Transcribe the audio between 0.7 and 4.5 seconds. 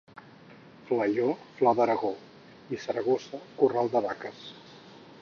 Faió, flor d'Aragó; i Saragossa, corral de vaques.